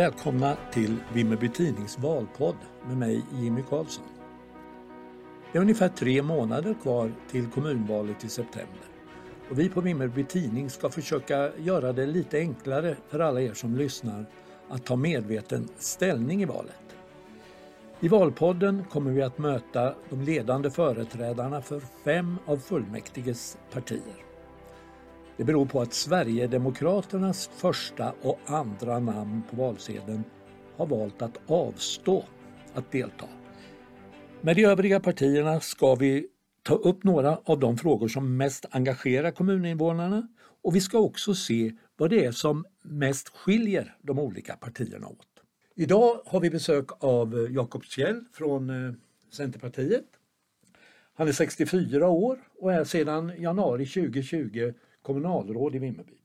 Välkomna 0.00 0.56
till 0.72 0.96
Vimmerby 1.12 1.48
Tidnings 1.48 1.98
valpodd 1.98 2.56
med 2.86 2.96
mig 2.96 3.22
Jimmy 3.32 3.62
Karlsson. 3.62 4.04
Det 5.52 5.58
är 5.58 5.62
ungefär 5.62 5.88
tre 5.88 6.22
månader 6.22 6.74
kvar 6.82 7.12
till 7.30 7.46
kommunvalet 7.46 8.24
i 8.24 8.28
september. 8.28 8.80
Och 9.50 9.58
vi 9.58 9.68
på 9.68 9.80
Vimmerby 9.80 10.24
Tidning 10.24 10.70
ska 10.70 10.90
försöka 10.90 11.56
göra 11.56 11.92
det 11.92 12.06
lite 12.06 12.38
enklare 12.38 12.96
för 13.08 13.18
alla 13.18 13.40
er 13.40 13.54
som 13.54 13.76
lyssnar 13.76 14.26
att 14.68 14.84
ta 14.84 14.96
medveten 14.96 15.68
ställning 15.78 16.42
i 16.42 16.44
valet. 16.44 16.96
I 18.00 18.08
Valpodden 18.08 18.84
kommer 18.84 19.10
vi 19.10 19.22
att 19.22 19.38
möta 19.38 19.94
de 20.10 20.22
ledande 20.22 20.70
företrädarna 20.70 21.62
för 21.62 21.80
fem 22.04 22.38
av 22.46 22.56
fullmäktiges 22.56 23.58
partier. 23.72 24.29
Det 25.40 25.44
beror 25.44 25.66
på 25.66 25.80
att 25.80 25.94
Sverigedemokraternas 25.94 27.50
första 27.56 28.14
och 28.22 28.38
andra 28.46 28.98
namn 28.98 29.42
på 29.50 29.56
valsedeln 29.56 30.24
har 30.76 30.86
valt 30.86 31.22
att 31.22 31.38
avstå 31.46 32.24
att 32.74 32.92
delta. 32.92 33.24
Med 34.40 34.56
de 34.56 34.64
övriga 34.64 35.00
partierna 35.00 35.60
ska 35.60 35.94
vi 35.94 36.26
ta 36.62 36.74
upp 36.74 37.04
några 37.04 37.38
av 37.44 37.58
de 37.58 37.78
frågor 37.78 38.08
som 38.08 38.36
mest 38.36 38.66
engagerar 38.70 39.30
kommuninvånarna 39.30 40.28
och 40.62 40.76
vi 40.76 40.80
ska 40.80 40.98
också 40.98 41.34
se 41.34 41.72
vad 41.96 42.10
det 42.10 42.24
är 42.24 42.32
som 42.32 42.64
mest 42.82 43.28
skiljer 43.28 43.96
de 44.02 44.18
olika 44.18 44.56
partierna 44.56 45.06
åt. 45.06 45.28
Idag 45.74 46.20
har 46.26 46.40
vi 46.40 46.50
besök 46.50 47.04
av 47.04 47.48
Jakob 47.50 47.84
Kjell 47.84 48.24
från 48.32 48.70
eh, 48.70 48.94
Centerpartiet. 49.32 50.06
Han 51.14 51.28
är 51.28 51.32
64 51.32 52.08
år 52.08 52.38
och 52.58 52.72
är 52.72 52.84
sedan 52.84 53.32
januari 53.38 53.86
2020 53.86 54.72
kommunalråd 55.02 55.74
i 55.74 55.78
Vimmerby. 55.78 56.18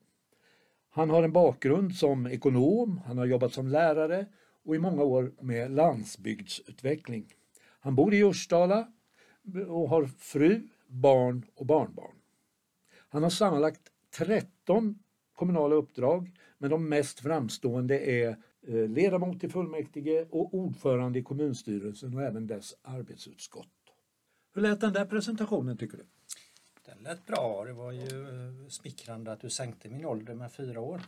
Han 0.89 1.09
har 1.09 1.23
en 1.23 1.31
bakgrund 1.31 1.95
som 1.95 2.27
ekonom, 2.27 3.01
han 3.05 3.17
har 3.17 3.25
jobbat 3.25 3.53
som 3.53 3.67
lärare 3.67 4.25
och 4.63 4.75
i 4.75 4.79
många 4.79 5.03
år 5.03 5.31
med 5.41 5.71
landsbygdsutveckling. 5.71 7.33
Han 7.79 7.95
bor 7.95 8.13
i 8.13 8.19
Ursdala 8.19 8.87
och 9.67 9.89
har 9.89 10.05
fru, 10.05 10.67
barn 10.87 11.45
och 11.55 11.65
barnbarn. 11.65 12.15
Han 13.09 13.23
har 13.23 13.29
sammanlagt 13.29 13.81
13 14.17 14.99
kommunala 15.35 15.75
uppdrag 15.75 16.31
men 16.57 16.69
de 16.69 16.89
mest 16.89 17.19
framstående 17.19 17.99
är 17.99 18.37
eh, 18.67 18.89
ledamot 18.89 19.43
i 19.43 19.49
fullmäktige 19.49 20.27
och 20.31 20.53
ordförande 20.53 21.19
i 21.19 21.23
kommunstyrelsen 21.23 22.13
och 22.13 22.23
även 22.23 22.47
dess 22.47 22.75
arbetsutskott. 22.81 23.67
Hur 24.53 24.61
lät 24.61 24.81
den 24.81 24.93
där 24.93 25.05
presentationen 25.05 25.77
tycker 25.77 25.97
du? 25.97 26.03
Lät 27.05 27.25
bra. 27.25 27.65
Det 27.65 27.73
var 27.73 27.91
ju 27.91 28.09
smickrande 28.69 29.31
att 29.31 29.39
du 29.39 29.49
sänkte 29.49 29.89
min 29.89 30.05
ålder 30.05 30.33
med 30.33 30.51
fyra 30.51 30.81
år. 30.81 31.01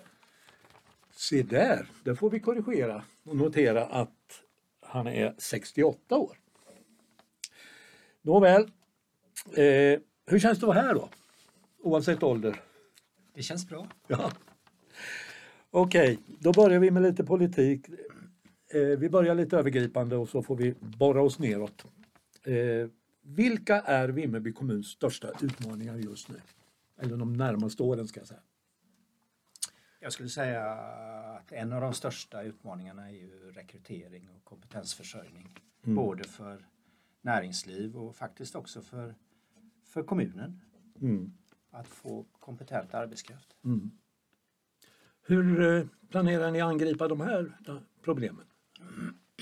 Se 1.12 1.44
där, 1.44 1.88
det 2.04 2.16
får 2.16 2.30
vi 2.30 2.40
korrigera 2.40 3.04
och 3.24 3.36
notera 3.36 3.86
att 3.86 4.44
han 4.82 5.08
är 5.08 5.36
68 5.38 6.18
år. 6.18 6.38
Nåväl, 8.22 8.62
eh, 9.56 10.00
hur 10.26 10.40
känns 10.40 10.60
det 10.60 10.64
att 10.70 10.76
vara 10.76 10.82
här 10.82 10.94
då? 10.94 11.10
Oavsett 11.84 12.24
ålder. 12.24 12.62
Det 13.34 13.42
känns 13.42 13.70
bra. 13.70 13.88
Ja. 14.08 14.32
Okej, 15.72 16.14
okay, 16.14 16.36
då 16.40 16.52
börjar 16.52 16.80
vi 16.80 16.92
med 16.92 17.04
lite 17.04 17.24
politik. 17.24 17.86
Eh, 18.74 18.82
vi 18.82 19.10
börjar 19.10 19.36
lite 19.36 19.58
övergripande 19.58 20.16
och 20.16 20.30
så 20.30 20.44
får 20.44 20.56
vi 20.56 20.74
borra 20.80 21.22
oss 21.22 21.40
neråt. 21.40 21.86
Eh, 22.44 22.90
vilka 23.28 23.82
är 23.82 24.10
Vimmerby 24.10 24.54
kommuns 24.54 24.88
största 24.88 25.32
utmaningar 25.42 25.98
just 25.98 26.30
nu? 26.30 26.42
Eller 26.98 27.18
de 27.18 27.34
närmaste 27.34 27.84
åren 27.84 28.08
ska 28.08 28.20
jag 28.20 28.28
säga. 28.28 28.42
Jag 30.00 30.14
skulle 30.14 30.30
säga 30.30 30.72
att 31.38 31.52
en 31.52 31.74
av 31.74 31.82
de 31.82 31.94
största 31.94 32.44
utmaningarna 32.44 33.10
är 33.10 33.14
ju 33.14 33.52
rekrytering 33.52 34.30
och 34.30 34.44
kompetensförsörjning. 34.44 35.50
Mm. 35.84 35.96
Både 35.96 36.24
för 36.24 36.68
näringsliv 37.22 37.98
och 37.98 38.16
faktiskt 38.16 38.56
också 38.56 38.82
för, 38.82 39.16
för 39.84 40.04
kommunen. 40.04 40.62
Mm. 41.02 41.34
Att 41.70 41.88
få 41.88 42.26
kompetent 42.32 42.94
arbetskraft. 42.94 43.58
Mm. 43.64 43.92
Hur 45.22 45.62
eh, 45.62 45.86
planerar 46.10 46.52
ni 46.52 46.62
angripa 46.62 47.08
de 47.08 47.22
här 47.22 47.54
problemen? 48.02 48.46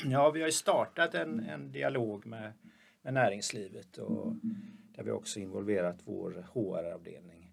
Ja, 0.05 0.31
vi 0.31 0.41
har 0.41 0.49
startat 0.49 1.13
en, 1.13 1.39
en 1.39 1.71
dialog 1.71 2.25
med 2.25 2.53
med 3.05 3.13
näringslivet 3.13 3.97
och 3.97 4.33
där 4.95 5.03
vi 5.03 5.11
också 5.11 5.39
involverat 5.39 5.97
vår 6.03 6.45
HR-avdelning. 6.53 7.51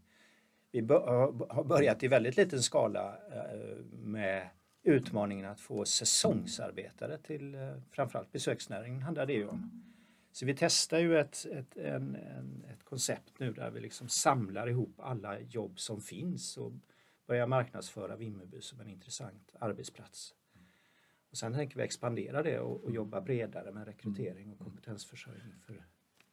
Vi 0.71 0.81
har 0.81 1.65
börjat 1.65 2.03
i 2.03 2.09
väldigt 2.09 2.37
liten 2.37 2.63
skala 2.63 3.17
eh, 3.33 3.77
med 3.93 4.49
utmaningen 4.83 5.47
att 5.47 5.61
få 5.61 5.85
säsongsarbetare 5.85 7.19
till 7.19 7.55
eh, 7.55 7.61
framförallt 7.91 8.33
besöksnäringen 8.33 9.03
handlar 9.03 9.27
det 9.27 9.33
ju 9.33 9.49
om. 9.49 9.83
Så 10.33 10.47
vi 10.47 10.55
testar 10.55 10.99
ju 10.99 11.19
ett, 11.19 11.47
ett, 11.53 11.77
en, 11.77 12.17
en, 12.17 12.65
ett 12.73 12.85
koncept 12.85 13.33
nu 13.39 13.53
där 13.53 13.71
vi 13.71 13.81
liksom 13.81 14.09
samlar 14.09 14.69
ihop 14.69 14.95
alla 14.97 15.41
jobb 15.41 15.81
som 15.81 16.01
finns 16.01 16.57
och 16.57 16.73
börjar 17.27 17.47
marknadsföra 17.47 18.17
Vimmerby 18.17 18.61
som 18.61 18.81
en 18.81 18.89
intressant 18.89 19.55
arbetsplats. 19.59 20.35
Och 21.33 21.39
sen 21.39 21.55
tänker 21.55 21.77
vi 21.77 21.83
expandera 21.83 22.43
det 22.43 22.59
och, 22.59 22.85
och 22.85 22.93
jobba 22.93 23.21
bredare 23.21 23.73
med 23.73 23.87
rekrytering 23.87 24.53
och 24.53 24.59
kompetensförsörjning 24.59 25.55
för, 25.67 25.85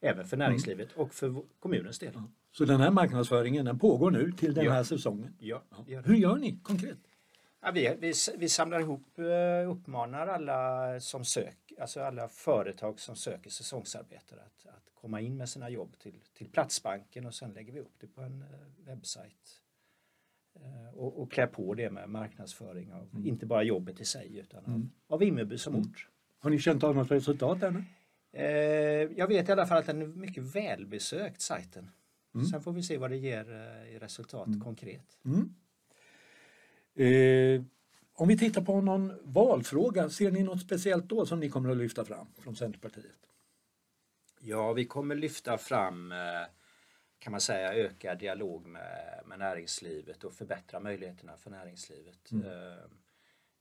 även 0.02 0.26
för 0.26 0.38
näringslivet 0.38 0.90
och 0.96 1.14
för 1.14 1.44
kommunens 1.60 2.00
del. 2.00 2.12
Ja. 2.16 2.24
Så 2.52 2.66
den 2.66 2.82
här 2.82 2.92
marknadsföringen 2.92 3.66
den 3.66 3.80
pågår 3.80 4.12
nu 4.12 4.32
till 4.32 4.54
den 4.54 4.66
ja. 4.66 4.72
här 4.72 4.84
säsongen? 4.84 5.36
Ja. 5.40 5.64
ja. 5.88 6.02
Hur 6.02 6.16
gör 6.16 6.36
ni 6.36 6.60
konkret? 6.64 6.98
Vi, 7.74 7.96
vi, 8.00 8.14
vi 8.38 8.50
samlar 8.50 8.80
ihop, 8.80 9.20
eh, 9.20 9.72
uppmanar 9.72 10.28
alla 10.28 11.00
som 11.00 11.26
söker, 11.26 11.82
alltså 11.82 12.02
alla 12.02 12.28
företag 12.28 13.00
som 13.00 13.16
söker 13.16 13.50
säsongsarbetare 13.50 14.40
att, 14.40 14.66
att 14.66 14.90
komma 14.94 15.22
in 15.22 15.38
med 15.38 15.50
sina 15.50 15.70
jobb 15.70 15.98
till, 16.00 16.20
till 16.34 16.50
Platsbanken 16.50 17.26
och 17.26 17.36
sen 17.36 17.54
lägger 17.54 17.74
vi 17.74 17.80
upp 17.80 17.96
det 18.00 18.08
på 18.08 18.22
en 18.22 18.42
eh, 18.42 18.86
webbsajt 18.86 19.62
och, 20.94 21.22
och 21.22 21.32
klä 21.32 21.48
på 21.48 21.74
det 21.74 21.90
med 21.90 22.10
marknadsföring 22.10 22.94
av 22.94 23.10
mm. 23.14 23.28
inte 23.28 23.46
bara 23.46 23.64
jobbet 23.64 24.02
i 24.02 24.06
sig 24.06 24.38
utan 24.38 24.60
av, 24.60 24.70
mm. 24.70 24.90
av 25.08 25.20
Vimmerby 25.20 25.58
som 25.58 25.76
mm. 25.76 25.86
ort. 25.86 26.10
Har 26.40 26.50
ni 26.50 26.60
känt 26.60 26.84
av 26.84 26.96
något 26.96 27.12
resultat 27.12 27.64
ännu? 27.64 27.84
Eh, 28.32 28.46
jag 29.18 29.28
vet 29.28 29.50
i 29.50 29.52
alla 29.52 29.68
fall 29.68 29.78
att 29.78 29.86
den 29.86 30.02
är 30.02 30.06
mycket 30.06 30.44
välbesökt 30.44 31.42
sajten. 31.42 31.90
Mm. 32.36 32.46
Sen 32.46 32.62
får 32.62 32.72
vi 32.72 32.84
se 32.84 32.98
vad 32.98 33.10
det 33.10 33.18
ger 33.18 33.52
eh, 33.52 33.96
i 33.96 34.00
resultat 34.00 34.48
mm. 34.48 34.62
konkret. 34.62 35.18
Mm. 35.26 35.56
Eh, 36.96 37.64
om 38.14 38.28
vi 38.28 38.38
tittar 38.38 38.62
på 38.62 38.82
någon 38.82 39.14
valfråga, 39.24 40.10
ser 40.10 40.32
ni 40.32 40.44
något 40.44 40.62
speciellt 40.62 41.10
då 41.10 41.26
som 41.26 41.40
ni 41.40 41.50
kommer 41.50 41.70
att 41.70 41.78
lyfta 41.78 42.06
fram 42.06 42.28
från 42.38 42.56
Centerpartiet? 42.56 43.30
Ja, 44.40 44.74
vi 44.74 44.86
kommer 44.86 45.16
lyfta 45.16 45.58
fram 45.58 46.12
eh, 46.12 46.18
kan 47.20 47.32
man 47.32 47.42
säga 47.42 47.74
öka 47.74 48.16
dialog 48.16 48.66
med, 48.66 49.22
med 49.26 49.40
näringslivet 49.40 50.24
och 50.24 50.34
förbättra 50.34 50.80
möjligheterna 50.80 51.38
för 51.38 51.50
näringslivet. 51.50 52.32
Mm. 52.32 52.46
Eh, 52.46 52.84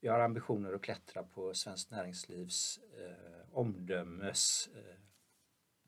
vi 0.00 0.08
har 0.08 0.20
ambitioner 0.20 0.72
att 0.72 0.82
klättra 0.82 1.22
på 1.22 1.54
Svenskt 1.54 1.90
Näringslivs 1.90 2.80
eh, 2.98 3.56
omdömesbetyg 3.56 4.84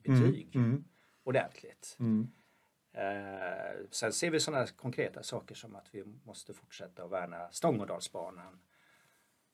eh, 0.05 0.61
mm. 0.61 0.71
mm. 0.71 0.85
ordentligt. 1.23 1.97
Mm. 2.01 2.31
Eh, 2.93 3.87
sen 3.91 4.13
ser 4.13 4.31
vi 4.31 4.41
sådana 4.41 4.67
konkreta 4.67 5.23
saker 5.23 5.55
som 5.55 5.77
att 5.77 5.95
vi 5.95 6.05
måste 6.05 6.55
fortsätta 6.55 7.05
att 7.05 7.11
värna 7.11 7.51
Stångådalsbanan, 7.51 8.61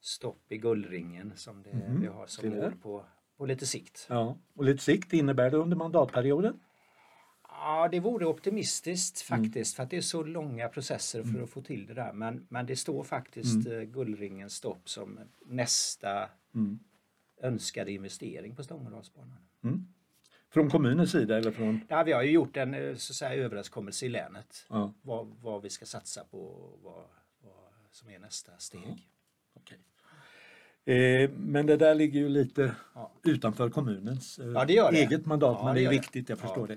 stopp 0.00 0.52
i 0.52 0.58
Gullringen 0.58 1.32
som 1.36 1.62
det, 1.62 1.70
mm. 1.70 2.00
vi 2.00 2.06
har 2.06 2.26
som 2.26 2.48
mål 2.48 2.76
på, 2.82 3.06
på 3.36 3.46
lite 3.46 3.66
sikt. 3.66 4.06
Ja. 4.08 4.38
Och 4.54 4.64
lite 4.64 4.82
sikt 4.82 5.12
innebär 5.12 5.50
det 5.50 5.56
under 5.56 5.76
mandatperioden? 5.76 6.60
Ja, 7.60 7.88
det 7.90 8.00
vore 8.00 8.26
optimistiskt 8.26 9.30
mm. 9.30 9.44
faktiskt 9.44 9.72
mm. 9.72 9.76
för 9.76 9.82
att 9.82 9.90
det 9.90 9.96
är 9.96 10.00
så 10.00 10.22
långa 10.22 10.68
processer 10.68 11.22
för 11.22 11.30
mm. 11.30 11.44
att 11.44 11.50
få 11.50 11.62
till 11.62 11.86
det 11.86 11.94
där. 11.94 12.12
Men, 12.12 12.46
men 12.48 12.66
det 12.66 12.76
står 12.76 13.04
faktiskt 13.04 13.66
mm. 13.66 13.78
Eh, 13.78 13.84
Gullringens 13.84 14.54
stopp 14.54 14.88
som 14.88 15.18
nästa 15.46 16.28
mm. 16.54 16.78
önskade 17.40 17.92
investering 17.92 18.56
på 18.56 18.62
Stångådalsbanan. 18.62 19.38
Mm. 19.64 19.86
Från 20.50 20.70
kommunens 20.70 21.10
sida 21.10 21.38
eller 21.38 21.50
från? 21.50 21.80
Ja, 21.88 22.02
vi 22.02 22.12
har 22.12 22.22
ju 22.22 22.30
gjort 22.30 22.56
en 22.56 22.74
eh, 22.74 22.94
så 22.94 23.12
att 23.12 23.16
säga, 23.16 23.44
överenskommelse 23.44 24.06
i 24.06 24.08
länet. 24.08 24.66
Ja. 24.68 24.94
Vad, 25.02 25.26
vad 25.42 25.62
vi 25.62 25.70
ska 25.70 25.86
satsa 25.86 26.24
på 26.24 26.38
och 26.38 26.80
vad, 26.82 27.04
vad 27.42 27.54
som 27.90 28.10
är 28.10 28.18
nästa 28.18 28.52
steg. 28.58 28.80
Ja. 28.86 28.96
Okay. 29.60 29.78
Eh, 30.96 31.30
men 31.30 31.66
det 31.66 31.76
där 31.76 31.94
ligger 31.94 32.20
ju 32.20 32.28
lite 32.28 32.74
ja. 32.94 33.12
utanför 33.24 33.70
kommunens 33.70 34.38
eh, 34.38 34.46
ja, 34.68 34.90
eget 34.92 35.26
mandat, 35.26 35.64
men 35.64 35.74
det, 35.74 35.80
det 35.80 35.86
är 35.86 35.90
viktigt, 35.90 36.28
jag 36.28 36.38
förstår 36.38 36.66
det. 36.66 36.76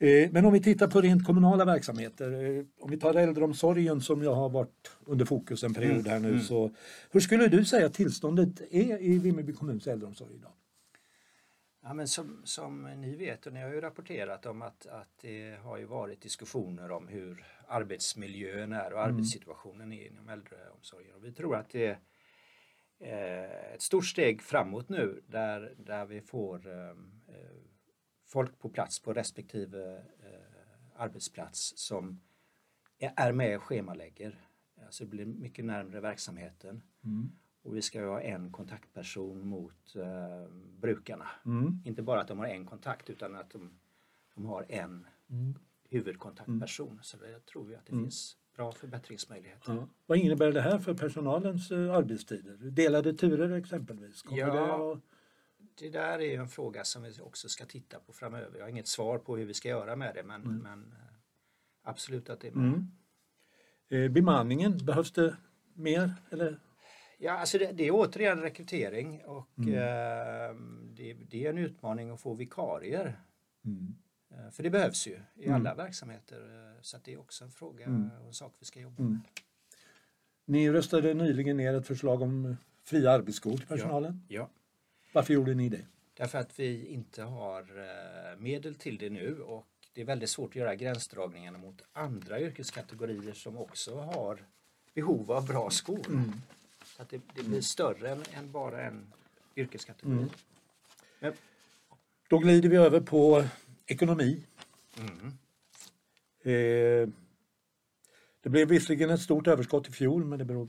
Eh, 0.00 0.30
men 0.30 0.44
om 0.44 0.52
vi 0.52 0.62
tittar 0.62 0.86
på 0.86 1.00
rent 1.00 1.26
kommunala 1.26 1.64
verksamheter, 1.64 2.32
eh, 2.32 2.64
om 2.80 2.90
vi 2.90 2.96
tar 2.96 3.14
äldreomsorgen 3.14 4.00
som 4.00 4.22
jag 4.22 4.34
har 4.34 4.48
varit 4.48 4.90
under 5.06 5.24
fokus 5.24 5.64
en 5.64 5.74
period 5.74 6.06
här 6.06 6.18
nu. 6.18 6.28
Mm. 6.28 6.40
Så, 6.40 6.70
hur 7.10 7.20
skulle 7.20 7.48
du 7.48 7.64
säga 7.64 7.86
att 7.86 7.94
tillståndet 7.94 8.60
är 8.60 9.02
i 9.02 9.18
Vimmerby 9.18 9.52
kommuns 9.52 9.86
äldreomsorg 9.86 10.34
idag? 10.34 10.52
Ja, 11.82 11.94
men 11.94 12.08
som, 12.08 12.40
som 12.44 12.82
ni 12.82 13.16
vet 13.16 13.46
och 13.46 13.52
ni 13.52 13.60
har 13.60 13.68
ju 13.68 13.80
rapporterat 13.80 14.46
om 14.46 14.62
att, 14.62 14.86
att 14.86 15.18
det 15.20 15.58
har 15.62 15.78
ju 15.78 15.84
varit 15.84 16.20
diskussioner 16.20 16.90
om 16.90 17.08
hur 17.08 17.44
arbetsmiljön 17.68 18.72
är 18.72 18.92
och 18.92 19.02
mm. 19.02 19.14
arbetssituationen 19.14 19.92
är 19.92 20.06
inom 20.06 20.28
äldreomsorgen. 20.28 21.14
Och 21.14 21.24
vi 21.24 21.32
tror 21.32 21.56
att 21.56 21.70
det 21.70 21.98
eh, 23.00 23.72
ett 23.74 23.82
stort 23.82 24.06
steg 24.06 24.42
framåt 24.42 24.88
nu 24.88 25.22
där, 25.26 25.74
där 25.76 26.06
vi 26.06 26.20
får 26.20 26.68
folk 28.28 28.58
på 28.58 28.68
plats 28.68 29.00
på 29.00 29.12
respektive 29.12 29.96
eh, 29.96 31.00
arbetsplats 31.02 31.72
som 31.76 32.20
är 32.98 33.32
med 33.32 33.56
och 33.56 33.62
schemalägger. 33.62 34.48
Alltså 34.84 35.04
det 35.04 35.10
blir 35.10 35.26
mycket 35.26 35.64
närmre 35.64 36.00
verksamheten. 36.00 36.82
Mm. 37.04 37.32
Och 37.62 37.76
vi 37.76 37.82
ska 37.82 38.04
ha 38.04 38.20
en 38.20 38.52
kontaktperson 38.52 39.46
mot 39.46 39.96
eh, 39.96 40.52
brukarna. 40.52 41.28
Mm. 41.46 41.82
Inte 41.84 42.02
bara 42.02 42.20
att 42.20 42.28
de 42.28 42.38
har 42.38 42.46
en 42.46 42.66
kontakt 42.66 43.10
utan 43.10 43.34
att 43.34 43.50
de, 43.50 43.78
de 44.34 44.44
har 44.46 44.66
en 44.68 45.06
mm. 45.30 45.54
huvudkontaktperson. 45.88 46.98
Så 47.02 47.16
det 47.16 47.46
tror 47.46 47.64
vi 47.64 47.74
att 47.74 47.86
det 47.86 47.92
mm. 47.92 48.04
finns 48.04 48.36
bra 48.56 48.72
förbättringsmöjligheter. 48.72 49.72
Ja. 49.72 49.88
Vad 50.06 50.18
innebär 50.18 50.52
det 50.52 50.60
här 50.60 50.78
för 50.78 50.94
personalens 50.94 51.70
uh, 51.70 51.92
arbetstider? 51.92 52.56
Delade 52.56 53.12
turer 53.14 53.50
exempelvis? 53.50 54.22
Kommer 54.22 54.38
ja, 54.38 55.00
det, 55.78 55.90
där 55.90 56.20
är 56.20 56.40
en 56.40 56.48
fråga 56.48 56.84
som 56.84 57.02
vi 57.02 57.20
också 57.20 57.48
ska 57.48 57.64
titta 57.64 57.98
på 57.98 58.12
framöver. 58.12 58.58
Jag 58.58 58.64
har 58.64 58.70
inget 58.70 58.86
svar 58.86 59.18
på 59.18 59.36
hur 59.36 59.46
vi 59.46 59.54
ska 59.54 59.68
göra 59.68 59.96
med 59.96 60.14
det 60.14 60.22
men, 60.22 60.42
mm. 60.42 60.56
men 60.56 60.78
uh, 60.78 60.98
absolut 61.82 62.30
att 62.30 62.40
det 62.40 62.48
är 62.48 62.52
med. 62.52 62.66
Mm. 62.66 62.86
Eh, 63.88 64.10
bemanningen, 64.10 64.78
behövs 64.86 65.12
det 65.12 65.36
mer? 65.74 66.14
Eller? 66.30 66.58
Ja, 67.18 67.32
alltså 67.32 67.58
det, 67.58 67.72
det 67.72 67.86
är 67.86 67.90
återigen 67.90 68.40
rekrytering 68.40 69.24
och 69.24 69.58
mm. 69.58 69.74
eh, 69.74 70.56
det, 70.96 71.14
det, 71.14 71.46
är 71.46 71.50
en 71.50 71.58
utmaning 71.58 72.10
att 72.10 72.20
få 72.20 72.34
vikarier. 72.34 73.20
Mm. 73.64 73.94
Eh, 74.30 74.50
för 74.50 74.62
det 74.62 74.70
behövs 74.70 75.06
ju 75.06 75.20
i 75.34 75.44
mm. 75.44 75.54
alla 75.54 75.74
verksamheter. 75.74 76.36
Eh, 76.36 76.82
så 76.82 76.98
det 77.04 77.12
är 77.12 77.20
också 77.20 77.44
en 77.44 77.50
fråga 77.50 77.86
mm. 77.86 78.10
och 78.20 78.26
en 78.26 78.34
sak 78.34 78.54
vi 78.58 78.66
ska 78.66 78.80
jobba 78.80 79.02
med. 79.02 79.20
Ni 80.44 80.70
röstade 80.70 81.14
nyligen 81.14 81.56
ner 81.56 81.74
ett 81.74 81.86
förslag 81.86 82.22
om 82.22 82.56
fria 82.84 83.10
arbetsskor 83.10 83.56
till 83.56 83.66
personalen. 83.66 84.24
Ja. 84.28 84.40
ja. 84.40 84.50
Varför 85.18 85.34
gjorde 85.34 85.54
ni 85.54 85.68
det? 85.68 85.84
Därför 86.16 86.38
att 86.38 86.58
vi 86.58 86.86
inte 86.86 87.22
har 87.22 87.60
eh, 87.60 88.38
medel 88.38 88.74
till 88.74 88.98
det 88.98 89.10
nu 89.10 89.42
och 89.42 89.66
det 89.94 90.00
är 90.00 90.04
väldigt 90.04 90.30
svårt 90.30 90.50
att 90.50 90.56
göra 90.56 90.74
gränsdragningarna 90.74 91.58
mot 91.58 91.82
andra 91.92 92.40
yrkeskategorier 92.40 93.32
som 93.32 93.58
också 93.58 94.00
har 94.00 94.38
behov 94.94 95.32
av 95.32 95.46
bra 95.46 95.70
skor. 95.70 96.06
Mm. 96.08 96.32
Så 96.84 97.02
att 97.02 97.08
det, 97.10 97.20
det 97.34 97.42
blir 97.42 97.60
större 97.60 98.10
än, 98.10 98.22
än, 98.32 98.52
bara 98.52 98.82
en 98.82 99.12
yrkeskategori. 99.56 100.12
Mm. 100.12 100.28
Men, 101.20 101.32
Då 102.28 102.38
glider 102.38 102.68
vi 102.68 102.76
över 102.76 103.00
på 103.00 103.44
ekonomi. 103.86 104.44
Mm. 104.98 105.26
Eh, 106.42 107.08
det 108.40 108.48
blev 108.48 108.68
visserligen 108.68 109.10
ett 109.10 109.20
stort 109.20 109.46
överskott 109.46 109.88
i 109.88 109.92
fjol 109.92 110.24
men 110.24 110.38
det 110.38 110.44
beror 110.44 110.68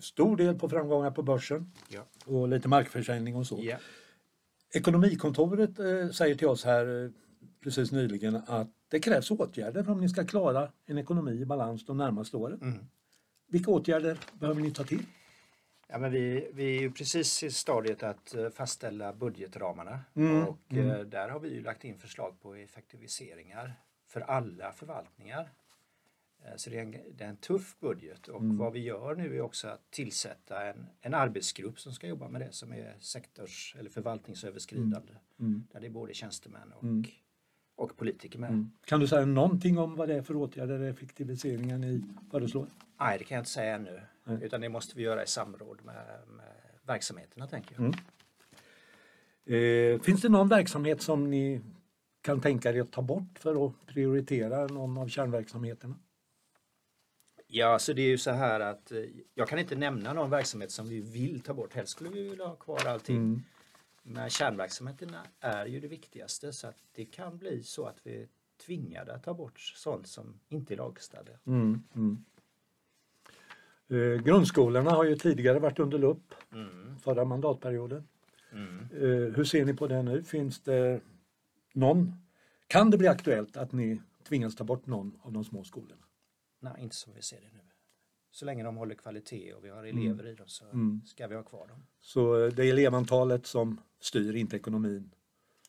stor 0.00 0.36
del 0.36 0.58
på 0.58 0.68
framgångar 0.68 1.10
på 1.10 1.22
börsen 1.22 1.72
ja. 1.88 2.02
och 2.24 2.48
lite 2.48 2.68
markförsäljning 2.68 3.36
och 3.36 3.46
så. 3.46 3.58
Ja. 3.62 3.76
Ekonomikontoret 4.74 5.78
eh, 5.78 6.10
säger 6.10 6.34
till 6.34 6.48
oss 6.48 6.64
här 6.64 7.04
eh, 7.04 7.10
precis 7.62 7.92
nyligen 7.92 8.36
att 8.46 8.68
det 8.88 9.00
krävs 9.00 9.30
åtgärder 9.30 9.90
om 9.90 10.00
ni 10.00 10.08
ska 10.08 10.24
klara 10.24 10.72
en 10.86 10.98
ekonomi 10.98 11.32
i 11.32 11.44
balans 11.44 11.86
de 11.86 11.96
närmaste 11.96 12.36
åren. 12.36 12.58
Mm. 12.62 12.86
Vilka 13.48 13.70
åtgärder 13.70 14.18
behöver 14.40 14.60
ni 14.60 14.70
ta 14.70 14.84
till? 14.84 15.02
Ja, 15.88 15.98
men 15.98 16.12
vi, 16.12 16.50
vi 16.52 16.76
är 16.76 16.80
ju 16.80 16.90
precis 16.90 17.42
i 17.42 17.50
stadiet 17.50 18.02
att 18.02 18.34
eh, 18.34 18.50
fastställa 18.50 19.12
budgetramarna 19.12 20.00
mm. 20.14 20.48
och 20.48 20.72
mm. 20.72 20.90
Eh, 20.90 21.00
där 21.00 21.28
har 21.28 21.40
vi 21.40 21.60
lagt 21.60 21.84
in 21.84 21.98
förslag 21.98 22.40
på 22.40 22.54
effektiviseringar 22.54 23.74
för 24.06 24.20
alla 24.20 24.72
förvaltningar. 24.72 25.50
Eh, 26.44 26.56
så 26.56 26.70
det 26.70 26.78
är, 26.78 26.82
en, 26.82 26.90
det 26.90 27.24
är 27.24 27.28
en 27.28 27.36
tuff 27.36 27.76
budget 27.80 28.28
och 28.28 28.40
mm. 28.40 28.56
vad 28.56 28.72
vi 28.72 28.80
gör 28.80 29.14
nu 29.14 29.36
är 29.36 29.40
också 29.40 29.68
att 29.68 29.90
tillsätta 29.90 30.66
en, 30.66 30.86
en 31.00 31.14
arbetsgrupp 31.14 31.80
som 31.80 31.92
ska 31.92 32.06
jobba 32.06 32.28
med 32.28 32.40
det 32.40 32.52
som 32.52 32.72
är 32.72 32.96
sektors 33.00 33.76
eller 33.78 33.90
förvaltningsöverskridande. 33.90 35.12
Mm. 35.12 35.52
mm. 35.52 35.66
Där 35.72 35.80
det 35.80 35.86
är 35.86 35.90
både 35.90 36.14
tjänstemän 36.14 36.72
och 36.72 36.82
mm 36.82 37.04
och 37.78 37.96
politiker 37.96 38.38
med. 38.38 38.50
Mm. 38.50 38.70
Kan 38.84 39.00
du 39.00 39.06
säga 39.06 39.26
någonting 39.26 39.78
om 39.78 39.96
vad 39.96 40.08
det 40.08 40.14
är 40.14 40.22
för 40.22 40.36
åtgärder, 40.36 40.80
effektiviseringar 40.80 41.78
ni 41.78 42.02
föreslår? 42.30 42.66
Nej, 43.00 43.18
det 43.18 43.24
kan 43.24 43.34
jag 43.34 43.40
inte 43.40 43.50
säga 43.50 43.74
ännu. 43.74 44.00
Nej. 44.24 44.38
Utan 44.42 44.60
det 44.60 44.68
måste 44.68 44.96
vi 44.96 45.02
göra 45.02 45.22
i 45.22 45.26
samråd 45.26 45.84
med, 45.84 46.20
med 46.28 46.52
verksamheterna, 46.82 47.46
tänker 47.46 47.74
jag. 47.74 47.84
Mm. 47.84 47.94
Eh, 49.94 50.00
finns 50.00 50.20
det 50.20 50.28
någon 50.28 50.48
verksamhet 50.48 51.02
som 51.02 51.30
ni 51.30 51.60
kan 52.20 52.40
tänka 52.40 52.72
er 52.72 52.80
att 52.80 52.92
ta 52.92 53.02
bort 53.02 53.38
för 53.38 53.66
att 53.66 53.72
prioritera 53.86 54.66
någon 54.66 54.98
av 54.98 55.08
kärnverksamheterna? 55.08 55.94
Ja, 57.50 57.78
så 57.78 57.92
det 57.92 58.02
är 58.02 58.06
ju 58.06 58.18
så 58.18 58.30
här 58.30 58.60
att 58.60 58.92
eh, 58.92 59.04
jag 59.34 59.48
kan 59.48 59.58
inte 59.58 59.76
nämna 59.76 60.12
någon 60.12 60.30
verksamhet 60.30 60.70
som 60.70 60.88
vi 60.88 61.00
vill 61.00 61.40
ta 61.40 61.54
bort. 61.54 61.74
Helst 61.74 61.92
skulle 61.92 62.10
vi 62.10 62.28
vilja 62.28 62.46
ha 62.46 62.56
kvar 62.56 62.86
allting. 62.86 63.16
Mm. 63.16 63.42
Men 64.02 64.30
kärnverksamheterna 64.30 65.26
är 65.40 65.66
ju 65.66 65.80
det 65.80 65.88
viktigaste 65.88 66.52
så 66.52 66.66
att 66.66 66.76
det 66.92 67.04
kan 67.04 67.38
bli 67.38 67.62
så 67.62 67.86
att 67.86 68.00
vi 68.02 68.22
är 68.22 68.28
tvingade 68.66 69.14
att 69.14 69.22
ta 69.22 69.34
bort 69.34 69.60
sånt 69.60 70.06
som 70.06 70.40
inte 70.48 70.74
är 70.74 70.76
lagstadgat. 70.76 71.46
Mm, 71.46 71.82
mm. 71.94 72.24
Eh, 73.88 74.22
grundskolorna 74.22 74.90
har 74.90 75.04
ju 75.04 75.16
tidigare 75.16 75.58
varit 75.58 75.78
under 75.78 75.98
lupp 75.98 76.34
mm. 76.52 76.98
förra 76.98 77.24
mandatperioden. 77.24 78.08
Mm. 78.52 78.88
Eh, 78.92 79.34
hur 79.36 79.44
ser 79.44 79.64
ni 79.64 79.74
på 79.74 79.86
det 79.86 80.02
nu? 80.02 80.22
Finns 80.22 80.60
det 80.60 81.00
någon? 81.72 82.12
Kan 82.66 82.90
det 82.90 82.98
bli 82.98 83.08
aktuellt 83.08 83.56
att 83.56 83.72
ni 83.72 84.00
tvingas 84.28 84.56
ta 84.56 84.64
bort 84.64 84.86
någon 84.86 85.18
av 85.22 85.32
de 85.32 85.44
små 85.44 85.64
skolorna? 85.64 86.07
Nej, 86.60 86.72
inte 86.78 86.96
som 86.96 87.14
vi 87.14 87.22
ser 87.22 87.40
det 87.40 87.52
nu 87.52 87.68
så 88.30 88.44
länge 88.44 88.64
de 88.64 88.76
håller 88.76 88.94
kvalitet 88.94 89.52
och 89.52 89.64
vi 89.64 89.68
har 89.68 89.84
mm. 89.84 89.98
elever 89.98 90.20
mm. 90.20 90.32
i 90.32 90.34
dem 90.34 90.48
så 90.48 90.64
mm. 90.64 91.00
ska 91.06 91.26
vi 91.26 91.34
ha 91.34 91.42
kvar 91.42 91.66
dem. 91.66 91.86
Så 92.00 92.44
eh, 92.44 92.52
det 92.52 92.64
är 92.64 92.70
elevantalet 92.70 93.46
som 93.46 93.80
styr, 94.00 94.36
inte 94.36 94.56
ekonomin? 94.56 95.10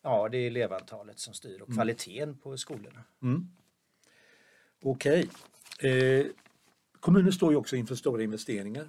Ja, 0.02 0.28
det 0.28 0.38
är 0.38 0.46
elevantalet 0.46 1.18
som 1.18 1.34
styr 1.34 1.60
och 1.60 1.68
mm. 1.68 1.76
kvaliteten 1.76 2.38
på 2.38 2.56
skolorna. 2.56 3.04
Mm. 3.22 3.46
Okej. 4.82 5.28
Okay. 5.78 5.90
Eh, 5.90 6.26
kommunen 7.00 7.32
står 7.32 7.52
ju 7.52 7.56
också 7.56 7.76
inför 7.76 7.94
stora 7.94 8.22
investeringar. 8.22 8.88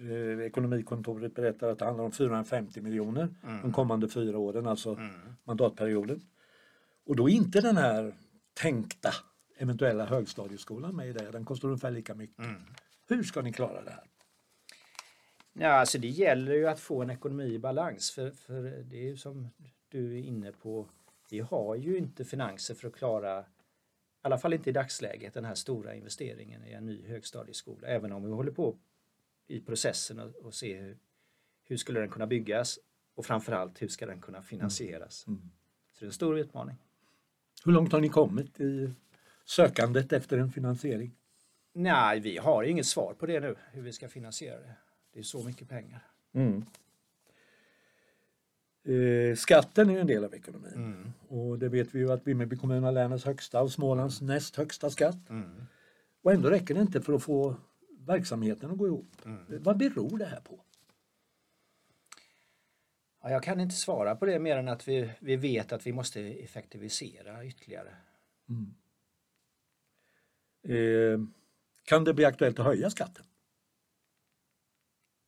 Eh, 0.00 0.46
Ekonomikontoret 0.46 1.34
berättar 1.34 1.68
att 1.68 1.78
det 1.78 1.84
handlar 1.84 2.04
om 2.04 2.12
450 2.12 2.80
miljoner 2.80 3.34
mm. 3.44 3.62
de 3.62 3.72
kommande 3.72 4.08
fyra 4.08 4.38
åren, 4.38 4.66
alltså 4.66 4.94
mm. 4.94 5.12
mandatperioden. 5.44 6.20
Och 7.06 7.16
då 7.16 7.28
är 7.28 7.34
inte 7.34 7.60
den 7.60 7.76
här 7.76 8.14
tänkta 8.54 9.10
eventuella 9.58 10.06
högstadieskolan 10.06 10.96
med 10.96 11.08
i 11.08 11.12
det. 11.12 11.30
Den 11.30 11.44
kostar 11.44 11.68
ungefär 11.68 11.90
lika 11.90 12.14
mycket. 12.14 12.38
Mm. 12.38 12.62
Hur 13.08 13.22
ska 13.22 13.42
ni 13.42 13.52
klara 13.52 13.82
det 13.82 13.90
här? 13.90 14.04
Ja, 15.52 15.68
alltså 15.68 15.98
det 15.98 16.08
gäller 16.08 16.54
ju 16.54 16.68
att 16.68 16.80
få 16.80 17.02
en 17.02 17.10
ekonomi 17.10 17.44
i 17.44 17.58
balans 17.58 18.10
för, 18.10 18.30
för 18.30 18.62
det 18.62 18.96
är 18.96 19.08
ju 19.08 19.16
som 19.16 19.48
du 19.88 20.18
är 20.18 20.22
inne 20.22 20.52
på. 20.52 20.88
Vi 21.30 21.40
har 21.40 21.76
ju 21.76 21.98
inte 21.98 22.24
finanser 22.24 22.74
för 22.74 22.88
att 22.88 22.94
klara, 22.94 23.40
i 23.40 23.44
alla 24.22 24.38
fall 24.38 24.52
inte 24.52 24.70
i 24.70 24.72
dagsläget, 24.72 25.34
den 25.34 25.44
här 25.44 25.54
stora 25.54 25.94
investeringen 25.94 26.64
i 26.64 26.72
en 26.72 26.86
ny 26.86 27.06
högstadieskola. 27.06 27.88
Även 27.88 28.12
om 28.12 28.24
vi 28.24 28.30
håller 28.30 28.52
på 28.52 28.78
i 29.46 29.60
processen 29.60 30.18
och, 30.18 30.34
och 30.36 30.54
se 30.54 30.76
hur, 30.76 30.98
hur 31.64 31.76
skulle 31.76 32.00
den 32.00 32.10
kunna 32.10 32.26
byggas 32.26 32.78
och 33.14 33.26
framförallt 33.26 33.82
hur 33.82 33.88
ska 33.88 34.06
den 34.06 34.20
kunna 34.20 34.42
finansieras. 34.42 35.26
Mm. 35.26 35.38
Mm. 35.38 35.50
Så 35.92 36.00
det 36.00 36.04
är 36.04 36.06
en 36.06 36.12
stor 36.12 36.38
utmaning. 36.38 36.76
Hur 37.64 37.72
långt 37.72 37.92
har 37.92 38.00
ni 38.00 38.08
kommit 38.08 38.60
i 38.60 38.92
sökandet 39.48 40.12
efter 40.12 40.38
en 40.38 40.52
finansiering? 40.52 41.14
Nej, 41.72 42.20
vi 42.20 42.38
har 42.38 42.62
inget 42.62 42.86
svar 42.86 43.14
på 43.14 43.26
det 43.26 43.40
nu, 43.40 43.56
hur 43.72 43.82
vi 43.82 43.92
ska 43.92 44.08
finansiera 44.08 44.58
det. 44.60 44.74
Det 45.12 45.18
är 45.18 45.22
så 45.22 45.42
mycket 45.42 45.68
pengar. 45.68 46.06
Mm. 46.32 46.64
Eh, 48.84 49.36
skatten 49.36 49.90
är 49.90 49.94
ju 49.94 50.00
en 50.00 50.06
del 50.06 50.24
av 50.24 50.34
ekonomin 50.34 50.72
mm. 50.74 51.12
och 51.28 51.58
det 51.58 51.68
vet 51.68 51.94
vi 51.94 51.98
ju 51.98 52.12
att 52.12 52.26
Vimmerby 52.26 52.56
kommun 52.56 52.82
har 52.82 52.92
länets 52.92 53.24
högsta 53.24 53.62
och 53.62 53.72
Smålands 53.72 54.20
mm. 54.20 54.34
näst 54.34 54.56
högsta 54.56 54.90
skatt. 54.90 55.30
Mm. 55.30 55.66
Och 56.22 56.32
ändå 56.32 56.50
räcker 56.50 56.74
det 56.74 56.80
inte 56.80 57.00
för 57.00 57.12
att 57.12 57.22
få 57.22 57.56
verksamheten 57.98 58.70
att 58.70 58.78
gå 58.78 58.86
ihop. 58.86 59.12
Mm. 59.24 59.62
Vad 59.62 59.78
beror 59.78 60.18
det 60.18 60.26
här 60.26 60.40
på? 60.40 60.60
Ja, 63.22 63.30
jag 63.30 63.42
kan 63.42 63.60
inte 63.60 63.74
svara 63.74 64.16
på 64.16 64.26
det 64.26 64.38
mer 64.38 64.56
än 64.56 64.68
att 64.68 64.88
vi, 64.88 65.10
vi 65.20 65.36
vet 65.36 65.72
att 65.72 65.86
vi 65.86 65.92
måste 65.92 66.20
effektivisera 66.20 67.44
ytterligare. 67.44 67.96
Eh, 70.62 71.20
kan 71.84 72.04
det 72.04 72.14
bli 72.14 72.24
aktuellt 72.24 72.58
att 72.58 72.66
höja 72.66 72.90
skatten? 72.90 73.24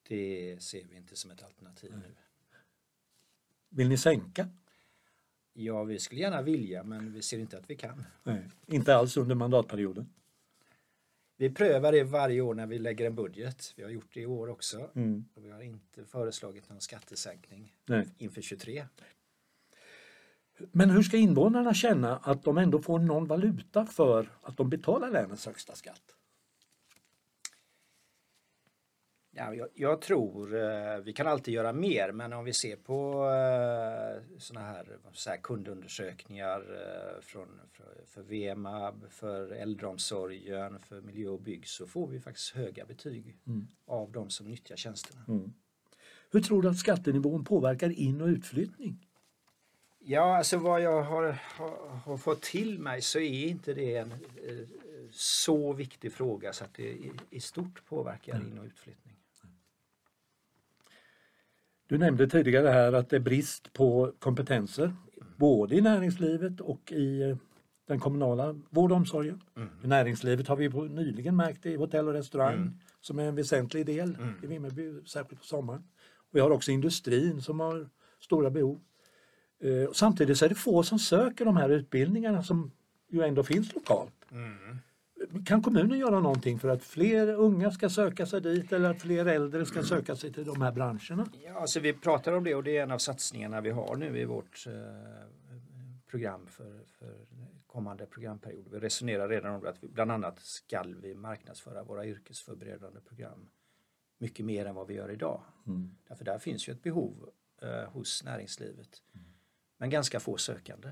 Det 0.08 0.62
ser 0.62 0.84
vi 0.90 0.96
inte 0.96 1.16
som 1.16 1.30
ett 1.30 1.42
alternativ 1.42 1.92
nu. 1.92 2.14
Vill 3.68 3.88
ni 3.88 3.96
sänka? 3.96 4.48
Ja, 5.52 5.84
vi 5.84 5.98
skulle 5.98 6.20
gärna 6.20 6.42
vilja 6.42 6.82
men 6.82 7.12
vi 7.12 7.22
ser 7.22 7.38
inte 7.38 7.58
att 7.58 7.70
vi 7.70 7.76
kan. 7.76 8.04
Nej, 8.22 8.48
inte 8.66 8.94
alls 8.94 9.16
under 9.16 9.34
mandatperioden? 9.34 10.08
Vi 11.36 11.50
prövar 11.50 11.92
det 11.92 12.04
varje 12.04 12.40
år 12.40 12.54
när 12.54 12.66
vi 12.66 12.78
lägger 12.78 13.06
en 13.06 13.14
budget. 13.14 13.72
Vi 13.76 13.82
har 13.82 13.90
gjort 13.90 14.14
det 14.14 14.20
i 14.20 14.26
år 14.26 14.48
också. 14.48 14.90
Mm. 14.94 15.24
Och 15.34 15.44
vi 15.44 15.50
har 15.50 15.62
inte 15.62 16.04
föreslagit 16.04 16.68
någon 16.68 16.80
skattesänkning 16.80 17.74
Nej. 17.86 18.08
inför 18.18 18.42
23. 18.42 18.84
Men 20.72 20.90
hur 20.90 21.02
ska 21.02 21.16
invånarna 21.16 21.74
känna 21.74 22.16
att 22.16 22.42
de 22.44 22.58
ändå 22.58 22.82
får 22.82 22.98
någon 22.98 23.26
valuta 23.26 23.86
för 23.86 24.30
att 24.42 24.56
de 24.56 24.70
betalar 24.70 25.10
länets 25.10 25.46
högsta 25.46 25.74
skatt? 25.74 26.02
Ja, 29.32 29.54
jag, 29.54 29.68
jag 29.74 30.02
tror 30.02 30.54
eh, 30.54 30.98
vi 31.04 31.12
kan 31.12 31.26
alltid 31.26 31.54
göra 31.54 31.72
mer 31.72 32.12
men 32.12 32.32
om 32.32 32.44
vi 32.44 32.52
ser 32.52 32.76
på 32.76 33.24
eh, 33.24 34.38
sådana 34.38 34.66
här, 34.66 34.98
så 35.12 35.30
här 35.30 35.36
kundundersökningar 35.36 36.60
eh, 36.60 37.20
från, 37.22 37.48
för, 37.72 38.04
för 38.06 38.22
VMAB, 38.22 39.04
för 39.10 39.50
äldreomsorgen, 39.52 40.78
för 40.78 41.00
miljö 41.00 41.28
och 41.28 41.40
bygg 41.42 41.68
så 41.68 41.86
får 41.86 42.06
vi 42.06 42.20
faktiskt 42.20 42.54
höga 42.54 42.84
betyg 42.84 43.36
Mm. 43.46 43.66
av 43.86 44.12
de 44.12 44.30
som 44.30 44.46
nyttjar 44.48 44.76
tjänsterna. 44.76 45.24
Hur 46.30 46.40
tror 46.40 46.62
du 46.62 46.68
att 46.68 46.78
skattenivån 46.78 47.44
påverkar 47.44 47.90
in 47.90 48.20
och 48.20 48.26
utflyttning? 48.28 49.06
Ja, 50.12 50.36
alltså 50.36 50.58
vad 50.58 50.82
jag 50.82 51.02
har, 51.02 51.38
har, 51.56 51.98
har 52.04 52.16
fått 52.16 52.42
till 52.42 52.78
mig 52.78 53.02
så 53.02 53.18
är 53.18 53.48
inte 53.48 53.74
det 53.74 53.96
en 53.96 54.12
eh, 54.12 54.18
så 55.10 55.72
viktig 55.72 56.12
fråga 56.12 56.52
så 56.52 56.64
att 56.64 56.74
det 56.74 56.82
i, 56.82 57.12
i 57.30 57.40
stort 57.40 57.84
påverkar 57.88 58.36
in 58.36 58.58
och 58.58 58.64
utflyttning. 58.64 59.16
Du 61.86 61.98
nämnde 61.98 62.28
tidigare 62.28 62.68
här 62.68 62.92
att 62.92 63.10
det 63.10 63.16
är 63.16 63.20
brist 63.20 63.72
på 63.72 64.12
kompetenser 64.18 64.94
både 65.36 65.76
i 65.76 65.80
näringslivet 65.80 66.60
och 66.60 66.92
i 66.92 67.22
eh, 67.22 67.36
den 67.86 68.00
kommunala 68.00 68.60
vård 68.70 68.90
och 68.92 68.96
omsorgen. 68.96 69.42
I 69.84 69.86
näringslivet 69.86 70.48
har 70.48 70.56
vi 70.56 70.68
nyligen 70.68 71.36
märkt 71.36 71.62
det 71.62 71.70
i 71.70 71.76
hotell 71.76 72.08
och 72.08 72.14
restaurang 72.14 72.80
som 73.00 73.18
är 73.18 73.24
en 73.24 73.34
väsentlig 73.34 73.86
del 73.86 74.16
i 74.42 74.46
Vimmerby, 74.46 75.04
särskilt 75.06 75.40
på 75.40 75.46
sommaren. 75.46 75.84
Vi 76.30 76.40
har 76.40 76.50
också 76.50 76.70
industrin 76.70 77.42
som 77.42 77.60
har 77.60 77.88
stora 78.20 78.50
behov. 78.50 78.80
Eh, 79.60 79.92
Samtidigt 79.92 80.38
så 80.38 80.44
är 80.44 80.48
det 80.48 80.54
få 80.54 80.82
som 80.82 80.98
söker 80.98 81.44
de 81.44 81.56
här 81.56 81.68
utbildningarna 81.68 82.42
som 82.42 82.70
ju 83.08 83.22
ändå 83.22 83.42
finns 83.42 83.74
lokalt. 83.74 84.14
Kan 85.46 85.62
kommunen 85.62 85.98
göra 85.98 86.20
någonting 86.20 86.58
för 86.58 86.68
att 86.68 86.82
fler 86.82 87.34
unga 87.34 87.70
ska 87.70 87.88
söka 87.90 88.26
sig 88.26 88.40
dit 88.40 88.72
eller 88.72 88.90
att 88.90 89.02
fler 89.02 89.26
äldre 89.26 89.66
ska 89.66 89.82
söka 89.82 90.16
sig 90.16 90.32
till 90.32 90.44
de 90.44 90.62
här 90.62 90.72
branscherna? 90.72 91.28
Ja, 91.44 91.60
alltså 91.60 91.80
vi 91.80 91.92
pratar 91.92 92.32
om 92.32 92.44
det 92.44 92.54
och 92.54 92.64
det 92.64 92.76
är 92.76 92.82
en 92.82 92.90
av 92.90 92.98
satsningarna 92.98 93.60
vi 93.60 93.70
har 93.70 93.96
nu 93.96 94.18
i 94.18 94.24
vårt 94.24 94.66
eh, 94.66 94.72
program 96.06 96.46
för, 96.46 96.80
för 96.86 97.14
kommande 97.66 98.06
programperiod. 98.06 98.68
Vi 98.70 98.78
resonerar 98.78 99.28
redan 99.28 99.54
om 99.54 99.66
att 99.66 99.84
vi, 99.84 99.88
bland 99.88 100.12
annat 100.12 100.40
skall 100.40 100.94
vi 100.94 101.14
marknadsföra 101.14 101.82
våra 101.82 102.06
yrkesförberedande 102.06 103.00
program 103.00 103.48
mycket 104.18 104.46
mer 104.46 104.66
än 104.66 104.74
vad 104.74 104.86
vi 104.86 104.94
gör 104.94 105.10
idag. 105.10 105.42
Därför 106.08 106.24
där 106.24 106.38
finns 106.38 106.68
ju 106.68 106.72
ett 106.72 106.82
behov 106.82 107.30
eh, 107.62 107.90
hos 107.92 108.24
näringslivet. 108.24 109.02
Men 109.80 109.90
ganska 109.90 110.20
få 110.20 110.36
sökande. 110.36 110.88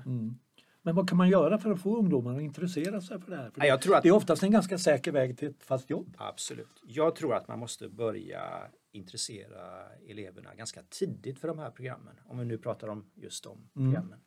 Men 0.81 0.95
vad 0.95 1.09
kan 1.09 1.17
man 1.17 1.29
göra 1.29 1.57
för 1.57 1.71
att 1.71 1.81
få 1.81 1.97
ungdomar 1.97 2.35
att 2.35 2.41
intressera 2.41 3.01
sig 3.01 3.21
för 3.21 3.31
det 3.31 3.37
här? 3.37 3.49
För 3.49 3.61
Ja, 3.61 3.65
jag 3.67 3.81
tror 3.81 3.95
att- 3.95 4.03
Det 4.03 4.09
är 4.09 4.13
oftast 4.13 4.43
en 4.43 4.51
ganska 4.51 4.77
säker 4.77 5.11
väg 5.11 5.37
till 5.37 5.47
ett 5.49 5.63
fast 5.63 5.89
jobb. 5.89 6.15
Absolut. 6.17 6.81
Jag 6.83 7.15
tror 7.15 7.35
att 7.35 7.47
man 7.47 7.59
måste 7.59 7.89
börja 7.89 8.67
intressera 8.91 9.89
eleverna 9.95 10.55
ganska 10.55 10.81
tidigt 10.89 11.39
för 11.39 11.47
de 11.47 11.59
här 11.59 11.71
programmen. 11.71 12.19
Om 12.25 12.39
vi 12.39 12.45
nu 12.45 12.57
pratar 12.57 12.87
om 12.87 13.11
just 13.15 13.43
de 13.43 13.69
programmen. 13.73 14.19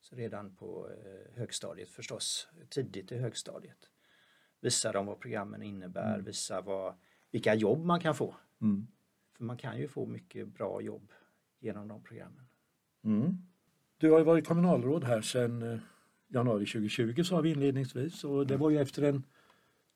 Så 0.00 0.16
redan 0.16 0.56
på 0.56 0.88
eh, 0.90 1.38
högstadiet 1.38 1.90
förstås, 1.90 2.48
tidigt 2.70 3.12
i 3.12 3.18
högstadiet. 3.18 3.90
Visa 4.60 4.92
dem 4.92 5.06
vad 5.06 5.20
programmen 5.20 5.62
innebär, 5.62 6.20
visa 6.20 6.60
vad, 6.60 6.94
vilka 7.30 7.54
jobb 7.54 7.84
man 7.84 8.00
kan 8.00 8.14
få. 8.14 8.34
För 9.36 9.44
man 9.44 9.56
kan 9.56 9.78
ju 9.78 9.88
få 9.88 10.06
mycket 10.06 10.48
bra 10.48 10.80
jobb 10.80 11.12
genom 11.60 11.88
de 11.88 12.02
programmen. 12.02 12.44
Du 13.98 14.10
har 14.10 14.18
ju 14.18 14.24
varit 14.24 14.46
kommunalråd 14.46 15.04
här 15.04 15.20
sedan 15.20 15.62
eh, 15.72 15.78
januari 16.28 16.66
2020 16.66 17.22
sa 17.22 17.40
vi 17.40 17.50
inledningsvis 17.50 18.24
och 18.24 18.46
det 18.46 18.56
var 18.56 18.70
ju 18.70 18.80
efter 18.80 19.02
en 19.02 19.22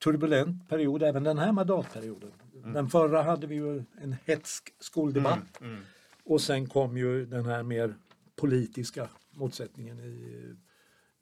turbulent 0.05 0.69
period 0.69 1.03
även 1.03 1.25
den 1.25 1.39
här 1.39 1.53
mandatperioden. 1.53 2.33
Den 2.53 2.89
förra 2.89 3.23
hade 3.23 3.47
vi 3.47 3.55
ju 3.55 3.85
en 4.01 4.17
hetsk 4.25 4.75
skoldebatt 4.79 5.61
och 6.25 6.41
sen 6.41 6.69
kom 6.69 6.97
ju 6.97 7.27
den 7.27 7.47
här 7.47 7.63
mer 7.63 7.95
politiska 8.37 9.09
motsättningen 9.31 10.01
i 10.01 10.45
eh, 10.45 10.57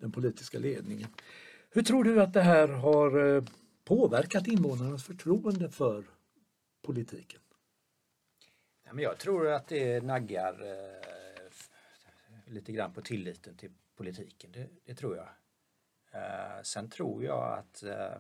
den 0.01 0.13
politiska 0.13 0.59
ledningen. 0.59 1.09
Hur 1.71 1.83
tror 1.83 2.05
du 2.05 2.23
att 2.23 2.33
det 2.33 2.43
här 2.43 2.69
har 2.69 3.37
eh, 3.37 3.45
påverkat 3.85 4.47
invånarnas 4.47 5.05
förtroende 5.05 5.71
för 5.71 6.05
politiken? 6.83 7.41
Jag 8.97 9.19
tror 9.19 9.49
att 9.49 9.69
det 9.69 10.05
naggar 10.05 10.55
lite 12.49 12.73
grann 12.73 12.93
på 12.93 13.01
tilliten 13.01 13.57
till 13.57 13.71
politiken. 13.97 14.53
Det, 14.53 14.69
det 14.85 14.95
tror 14.95 15.17
jag. 15.17 15.29
Eh, 16.13 16.63
sen 16.63 16.91
tror 16.91 17.25
jag 17.25 17.59
att 17.59 17.83
eh, 17.83 18.17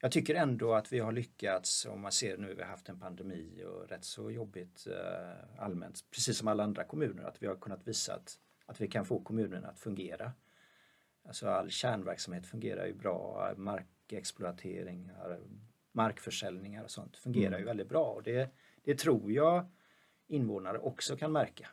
jag 0.00 0.12
tycker 0.12 0.34
ändå 0.34 0.74
att 0.74 0.92
vi 0.92 0.98
har 0.98 1.12
lyckats, 1.12 1.86
om 1.86 2.00
man 2.00 2.12
ser 2.12 2.36
nu, 2.36 2.54
vi 2.54 2.62
har 2.62 2.68
haft 2.68 2.88
en 2.88 3.00
pandemi 3.00 3.64
och 3.64 3.88
rätt 3.88 4.04
så 4.04 4.30
jobbigt 4.30 4.86
eh, 4.86 5.62
allmänt, 5.62 6.04
precis 6.10 6.38
som 6.38 6.48
alla 6.48 6.64
andra 6.64 6.84
kommuner, 6.84 7.24
att 7.24 7.42
vi 7.42 7.46
har 7.46 7.56
kunnat 7.56 7.88
visa 7.88 8.14
att, 8.14 8.38
att 8.66 8.80
vi 8.80 8.88
kan 8.88 9.04
få 9.04 9.20
kommunerna 9.20 9.68
att 9.68 9.78
fungera. 9.78 10.32
Alltså 11.26 11.48
all 11.48 11.70
kärnverksamhet 11.70 12.46
fungerar 12.46 12.86
ju 12.86 12.94
bra, 12.94 13.52
markexploateringar, 13.56 15.40
markförsäljningar 15.92 16.84
och 16.84 16.90
sånt 16.90 17.16
fungerar 17.16 17.58
ju 17.58 17.64
väldigt 17.64 17.88
bra 17.88 18.04
och 18.04 18.22
det, 18.22 18.50
det 18.82 18.98
tror 18.98 19.32
jag 19.32 19.66
invånare 20.26 20.78
också 20.78 21.16
kan 21.16 21.32
märka. 21.32 21.68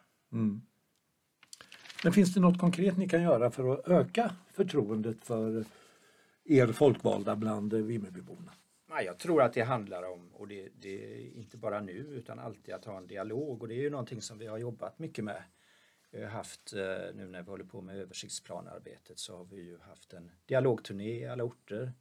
Men 2.03 2.13
finns 2.13 2.33
det 2.33 2.39
något 2.39 2.59
konkret 2.59 2.97
ni 2.97 3.09
kan 3.09 3.21
göra 3.21 3.51
för 3.51 3.73
att 3.73 3.87
öka 3.87 4.35
förtroendet 4.53 5.23
för 5.23 5.65
er 6.43 6.67
folkvalda 6.67 7.35
bland 7.35 7.73
Vimmerbyborna? 7.73 8.51
Jag 9.05 9.19
tror 9.19 9.41
att 9.41 9.53
det 9.53 9.61
handlar 9.61 10.03
om, 10.03 10.29
och 10.33 10.47
det, 10.47 10.69
det 10.79 11.13
är 11.13 11.37
inte 11.37 11.57
bara 11.57 11.81
nu 11.81 11.93
utan 11.93 12.39
alltid 12.39 12.73
att 12.73 12.85
ha 12.85 12.97
en 12.97 13.07
dialog 13.07 13.61
och 13.61 13.67
det 13.67 13.75
är 13.75 13.81
ju 13.81 13.89
någonting 13.89 14.21
som 14.21 14.37
vi 14.37 14.47
har 14.47 14.57
jobbat 14.57 14.99
mycket 14.99 15.23
med. 15.23 15.43
Vi 16.11 16.23
har 16.23 16.29
haft, 16.29 16.73
eh, 16.73 17.15
nu 17.15 17.27
när 17.27 17.41
vi 17.41 17.49
håller 17.49 17.63
på 17.63 17.81
med 17.81 17.97
översiktsplanarbetet 17.97 19.19
så 19.19 19.37
har 19.37 19.45
vi 19.45 19.61
ju 19.61 19.77
haft 19.79 20.13
en 20.13 20.31
dialogturné 20.45 21.19
i 21.19 21.27
alla 21.27 21.43
orter. 21.43 21.93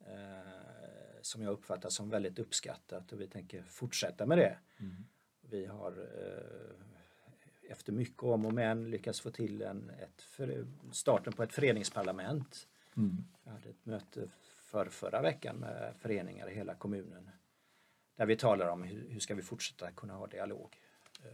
Eh, 0.00 1.22
som 1.22 1.42
jag 1.42 1.52
uppfattar 1.52 1.88
som 1.88 2.10
väldigt 2.10 2.38
uppskattat 2.38 3.12
och 3.12 3.20
vi 3.20 3.26
tänker 3.26 3.62
fortsätta 3.62 4.26
med 4.26 4.38
det. 4.38 4.58
Vi 5.40 5.66
har 5.66 5.92
eh, 5.92 6.97
efter 7.68 7.92
mycket 7.92 8.22
om 8.22 8.46
och 8.46 8.52
men 8.54 8.90
lyckats 8.90 9.20
få 9.20 9.30
till 9.30 9.62
en, 9.62 9.90
ett, 9.90 10.26
starten 10.92 11.32
på 11.32 11.42
ett 11.42 11.52
föreningsparlament. 11.52 12.68
Jag 13.44 13.52
hade 13.52 13.68
ett 13.68 13.86
möte 13.86 14.28
för 14.60 14.86
förra 14.86 15.22
veckan 15.22 15.56
med 15.56 15.94
föreningar 15.98 16.50
i 16.50 16.54
hela 16.54 16.74
kommunen. 16.74 17.30
Där 18.16 18.26
vi 18.26 18.36
talar 18.36 18.68
om 18.68 18.82
hur, 18.82 19.08
hur 19.08 19.20
ska 19.20 19.34
vi 19.34 19.42
fortsätta 19.42 19.90
kunna 19.90 20.14
ha 20.14 20.26
dialog. 20.26 20.76
Eh, 21.24 21.30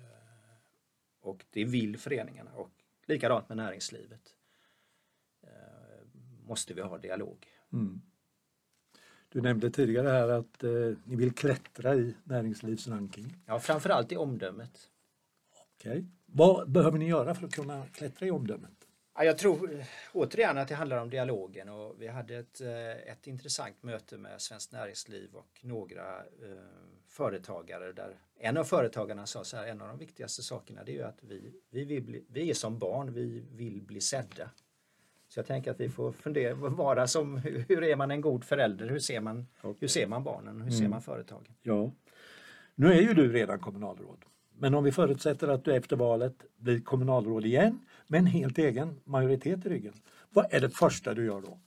Och 1.20 1.44
det 1.50 1.64
vill 1.64 1.98
föreningarna 1.98 2.52
och 2.54 2.70
likadant 3.06 3.48
med 3.48 3.56
näringslivet. 3.56 4.34
Eh, 5.42 5.48
Måste 6.46 6.74
vi 6.74 6.80
ha 6.82 6.98
dialog. 6.98 7.46
Du 9.28 9.40
nämnde 9.40 9.70
tidigare 9.70 10.08
här 10.08 10.28
att 10.28 10.64
eh, 10.64 10.70
ni 11.04 11.16
vill 11.16 11.32
klättra 11.34 11.94
i 11.94 12.14
näringslivsrankingen. 12.24 13.32
Ja, 13.46 13.60
framförallt 13.60 14.12
i 14.12 14.16
omdömet. 14.16 14.90
Okej. 15.74 16.04
Vad 16.36 16.70
behöver 16.70 16.98
ni 16.98 17.08
göra 17.08 17.34
för 17.34 17.46
att 17.46 17.54
kunna 17.54 17.86
klättra 17.86 18.26
i 18.26 18.30
omdömet? 18.30 18.88
Ja, 19.16 19.24
jag 19.24 19.38
tror 19.38 19.74
eh, 19.74 19.86
återigen 20.12 20.58
att 20.58 20.68
det 20.68 20.74
handlar 20.74 20.96
om 20.96 21.10
dialogen 21.10 21.68
och 21.68 21.94
vi 21.98 22.08
hade 22.08 22.36
ett, 22.36 22.60
eh, 22.60 23.12
ett 23.12 23.26
intressant 23.26 23.82
möte 23.82 24.18
med 24.18 24.40
Svenskt 24.40 24.72
Näringsliv 24.72 25.34
och 25.34 25.60
några 25.62 26.16
eh, 26.18 26.24
företagare 27.08 27.92
där 27.92 28.16
en 28.38 28.56
av 28.56 28.64
företagarna 28.64 29.26
sa 29.26 29.44
så 29.44 29.56
här, 29.56 29.66
en 29.66 29.80
av 29.80 29.88
de 29.88 29.98
viktigaste 29.98 30.42
sakerna 30.42 30.84
det 30.84 30.92
är 30.92 30.96
ju 30.96 31.02
att 31.02 31.18
vi, 31.22 31.52
vi, 31.70 31.84
vill 31.84 32.02
bli, 32.02 32.24
vi 32.28 32.50
är 32.50 32.54
som 32.54 32.78
barn, 32.78 33.12
vi 33.12 33.44
vill 33.52 33.82
bli 33.82 34.00
sedda. 34.00 34.50
Så 35.28 35.38
jag 35.38 35.46
tänker 35.46 35.70
att 35.70 35.80
vi 35.80 35.88
får 35.88 36.12
fundera, 36.12 36.54
vara 36.54 37.06
som, 37.06 37.36
hur 37.68 37.84
är 37.84 37.96
man 37.96 38.10
en 38.10 38.20
god 38.20 38.44
förälder, 38.44 38.88
hur 38.88 38.98
ser 38.98 39.20
man, 39.20 39.46
hur 39.80 39.88
ser 39.88 40.06
man 40.06 40.24
barnen, 40.24 40.60
hur 40.60 40.70
ser 40.70 40.88
man 40.88 41.02
företagen? 41.02 41.54
Ja. 41.62 41.92
Nu 42.74 42.92
är 42.92 43.00
ju 43.00 43.14
du 43.14 43.32
redan 43.32 43.58
kommunalråd. 43.58 44.24
Men 44.58 44.74
om 44.74 44.84
vi 44.84 44.92
förutsätter 44.92 45.48
att 45.48 45.64
du 45.64 45.74
efter 45.74 45.96
valet 45.96 46.34
blir 46.56 46.80
kommunalråd 46.80 47.46
igen 47.46 47.86
med 48.06 48.18
en 48.18 48.26
helt 48.26 48.58
egen 48.58 49.00
majoritet 49.04 49.66
i 49.66 49.68
ryggen. 49.68 49.94
Vad 50.30 50.46
är 50.54 50.60
det 50.60 50.70
första 50.70 51.14
du 51.14 51.24
gör 51.24 51.40
då? 51.40 51.58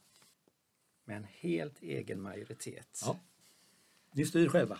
Med 1.06 1.18
en 1.18 1.28
helt 1.30 1.82
egen 1.82 2.22
majoritet. 2.22 3.02
Ja. 3.06 3.20
Ni 4.12 4.26
styr 4.26 4.50
själva. 4.50 4.80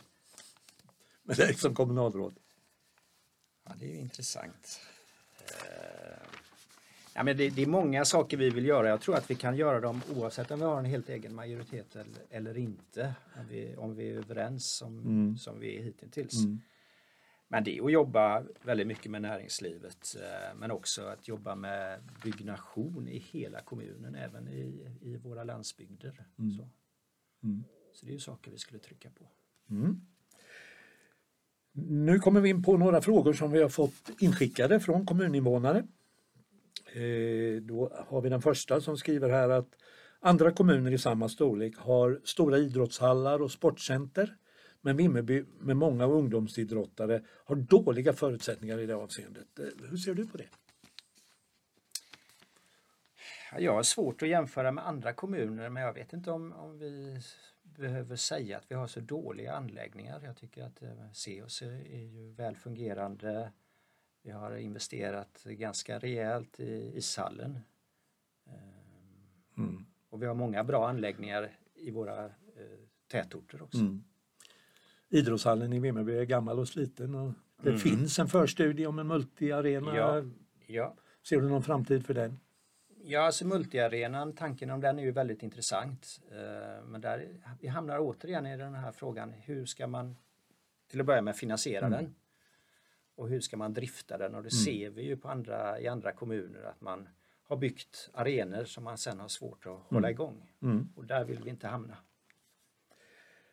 Men 1.24 1.36
det 1.36 1.44
är 1.44 1.54
som 1.54 1.76
kommunalråd. 1.76 2.40
Ja, 3.66 3.72
det 3.80 3.86
är 3.86 3.90
ju 3.90 4.00
intressant. 4.00 4.82
Eh, 5.40 6.08
Ja, 7.18 7.24
men 7.24 7.38
det, 7.38 7.50
det 7.50 7.62
är 7.62 7.68
många 7.68 8.06
saker 8.06 8.38
vi 8.38 8.50
vill 8.50 8.66
göra. 8.66 8.90
Jag 8.90 9.02
tror 9.02 9.16
att 9.16 9.32
vi 9.32 9.36
kan 9.36 9.58
göra 9.58 9.80
dem 9.80 10.02
oavsett 10.16 10.52
om 10.52 10.60
vi 10.60 10.66
har 10.66 10.80
en 10.80 10.86
helt 10.86 11.10
egen 11.10 11.36
majoritet 11.36 11.96
eller, 11.96 12.24
eller 12.30 12.58
inte. 12.58 13.14
Om 13.36 13.48
vi, 13.50 13.76
om 13.76 13.96
vi 13.96 14.10
är 14.10 14.18
överens 14.18 14.72
som, 14.76 15.38
som 15.40 15.60
vi 15.60 15.78
är 15.78 15.84
hittills. 15.84 16.34
Men 17.48 17.64
det 17.64 17.78
är 17.78 17.86
att 17.86 17.92
jobba 17.92 18.44
väldigt 18.62 18.88
mycket 18.88 19.12
med 19.12 19.22
näringslivet 19.22 20.16
eh, 20.16 20.56
men 20.56 20.72
också 20.72 21.06
att 21.06 21.28
jobba 21.28 21.56
med 21.56 22.00
byggnation 22.24 23.08
i 23.08 23.18
hela 23.18 23.62
kommunen, 23.62 24.16
även 24.16 24.48
i, 24.48 24.88
i 25.02 25.18
våra 25.18 25.44
landsbygder. 25.44 26.26
Så. 26.58 26.70
så 27.94 28.06
det 28.06 28.12
är 28.12 28.14
ju 28.14 28.20
saker 28.20 28.52
vi 28.52 28.58
skulle 28.58 28.80
trycka 28.80 29.10
på. 29.10 29.30
Nu 31.80 32.20
kommer 32.20 32.42
vi 32.42 32.50
in 32.50 32.64
på 32.64 32.78
några 32.78 33.02
frågor 33.02 33.34
som 33.34 33.52
vi 33.52 33.62
har 33.62 33.70
fått 33.70 34.10
inskickade 34.20 34.80
från 34.80 35.06
kommuninvånare. 35.06 35.78
Eh, 36.94 37.62
då 37.62 37.92
har 38.08 38.22
vi 38.22 38.30
den 38.30 38.42
första 38.42 38.82
som 38.82 38.98
skriver 38.98 39.30
här 39.30 39.50
att 39.50 39.70
andra 40.20 40.52
kommuner 40.52 40.92
i 40.92 40.98
samma 40.98 41.30
storlek 41.30 41.78
har 41.78 42.22
stora 42.24 42.58
idrottshallar 42.58 43.42
och 43.42 43.52
sportcenter. 43.52 44.36
Men 44.82 44.98
Vimmerby 44.98 45.46
med 45.60 45.78
många 45.78 46.06
ungdomsidrottare 46.06 47.22
har 47.28 47.56
dåliga 47.56 48.14
förutsättningar 48.14 48.80
i 48.80 48.86
det 48.86 48.96
avseendet. 48.96 49.60
Eh, 49.60 49.66
hur 49.90 49.98
ser 49.98 50.14
du 50.14 50.28
på 50.28 50.38
det? 50.38 50.48
Jag 53.60 53.74
har 53.74 53.84
svårt 53.84 54.22
att 54.22 54.30
jämföra 54.30 54.72
med 54.72 54.88
andra 54.88 55.14
kommuner 55.14 55.70
men 55.70 55.84
jag 55.84 55.94
vet 55.94 56.14
inte 56.14 56.32
om, 56.32 56.54
om 56.54 56.80
vi 56.80 57.22
behöver 57.64 58.16
säga 58.16 58.58
att 58.58 58.72
vi 58.72 58.76
har 58.76 58.88
så 58.88 59.00
dåliga 59.00 59.54
anläggningar. 59.54 60.22
Jag 60.24 60.38
tycker 60.38 60.64
att 60.64 60.82
eh, 60.82 61.12
Seos 61.14 61.62
är 61.62 62.06
ju 62.06 62.32
väl 62.32 62.56
fungerande. 62.56 63.52
Vi 64.22 64.32
har 64.32 64.56
investerat 64.56 65.44
ganska 65.44 66.00
rejält 66.00 66.60
i 66.60 66.98
ishallen. 66.98 67.60
Mm. 69.58 69.86
Och 70.10 70.22
vi 70.22 70.26
har 70.26 70.34
många 70.34 70.64
bra 70.64 70.90
anläggningar 70.90 71.52
i 71.74 71.92
våra 71.92 72.26
eh, 72.26 72.32
tätorter 73.08 73.62
också. 73.62 73.80
Mm. 73.80 74.04
Idrottshallen 75.10 75.74
i 75.74 75.80
Vimmerby 75.80 76.18
är 76.18 76.24
gammal 76.24 76.60
och 76.60 76.68
sliten 76.68 77.16
och 77.16 77.34
det 77.62 77.70
mm. 77.70 77.80
finns 77.80 78.20
en 78.20 78.28
förstudie 78.28 78.88
om 78.88 79.00
en 79.00 79.08
multiarena. 79.08 79.96
Ja, 79.96 80.24
ja. 80.68 80.96
Ser 81.30 81.42
du 81.42 81.50
någon 81.50 81.64
framtid 81.64 82.06
för 82.06 82.14
den? 82.14 82.40
Ja, 83.04 83.22
alltså 83.22 83.46
multiarenan, 83.46 84.34
tanken 84.34 84.70
om 84.70 84.82
den 84.82 85.00
är 85.00 85.04
ju 85.04 85.12
väldigt 85.12 85.44
intressant. 85.44 86.22
Eh, 86.32 86.86
men 86.86 87.02
där, 87.02 87.28
vi 87.60 87.68
hamnar 87.68 88.00
återigen 88.00 88.46
i 88.46 88.58
den 88.58 88.76
här 88.76 88.92
frågan, 88.92 89.34
hur 89.34 89.66
ska 89.66 89.88
man 89.88 90.16
till 90.88 91.00
att 91.00 91.06
börja 91.06 91.22
med 91.22 91.36
finansiera 91.36 91.86
mm. 91.86 92.04
den? 92.04 92.16
Och 93.16 93.30
hur 93.30 93.40
ska 93.40 93.58
man 93.58 93.74
drifta 93.74 94.18
den? 94.18 94.36
Och 94.36 94.44
det 94.44 94.54
mm. 94.54 94.66
ser 94.66 94.90
vi 94.90 95.02
ju 95.02 95.18
på 95.18 95.30
andra, 95.30 95.80
i 95.80 95.88
andra 95.88 96.12
kommuner 96.12 96.64
att 96.64 96.82
man 96.82 97.10
har 97.44 97.58
byggt 97.58 98.10
arenor 98.14 98.66
som 98.66 98.84
man 98.84 98.98
sen 98.98 99.20
har 99.20 99.28
svårt 99.28 99.66
att 99.66 99.80
hålla 99.80 100.08
mm. 100.08 100.12
igång. 100.12 100.52
Mm. 100.62 100.90
Och 100.96 101.06
där 101.06 101.26
vill 101.26 101.40
vi 101.44 101.50
inte 101.50 101.68
hamna. 101.68 101.98